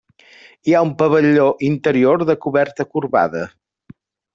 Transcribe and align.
Hi 0.69 0.73
ha 0.77 0.81
un 0.85 0.93
pavelló 1.01 1.45
interior 1.69 2.27
de 2.33 2.39
coberta 2.49 2.91
corbada. 2.97 3.49